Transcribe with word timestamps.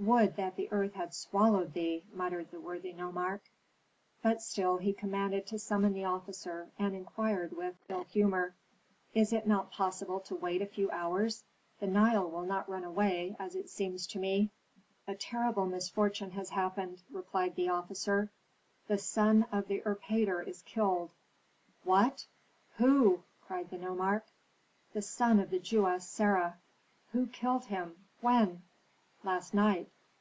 "Would 0.00 0.36
that 0.36 0.56
the 0.56 0.72
earth 0.72 0.94
had 0.94 1.12
swallowed 1.12 1.74
thee!" 1.74 2.02
muttered 2.10 2.50
the 2.50 2.58
worthy 2.60 2.94
nomarch. 2.94 3.42
But 4.22 4.40
still 4.40 4.78
he 4.78 4.94
commanded 4.94 5.46
to 5.48 5.58
summon 5.58 5.92
the 5.92 6.06
officer, 6.06 6.70
and 6.78 6.94
inquired 6.96 7.52
with 7.54 7.74
ill 7.86 8.04
humor, 8.04 8.54
"Is 9.12 9.34
it 9.34 9.46
not 9.46 9.70
possible 9.72 10.18
to 10.20 10.34
wait 10.34 10.62
a 10.62 10.66
few 10.66 10.90
hours? 10.90 11.44
The 11.80 11.86
Nile 11.86 12.28
will 12.30 12.44
not 12.46 12.66
run 12.68 12.82
away, 12.82 13.36
as 13.38 13.54
it 13.54 13.68
seems 13.68 14.06
to 14.08 14.18
me." 14.18 14.48
"A 15.06 15.14
terrible 15.14 15.66
misfortune 15.66 16.30
has 16.30 16.48
happened," 16.48 17.02
replied 17.12 17.54
the 17.54 17.68
officer. 17.68 18.30
"The 18.88 18.96
son 18.98 19.44
of 19.52 19.68
the 19.68 19.82
erpatr 19.84 20.40
is 20.48 20.62
killed." 20.62 21.10
"What? 21.84 22.26
Who?" 22.78 23.22
cried 23.42 23.68
the 23.68 23.76
nomarch. 23.76 24.24
"The 24.94 25.02
son 25.02 25.38
of 25.38 25.50
the 25.50 25.58
Jewess 25.60 26.08
Sarah." 26.08 26.56
"Who 27.12 27.26
killed 27.26 27.66
him? 27.66 27.96
When" 28.22 28.62
"Last 29.22 29.52
night." 29.52 29.90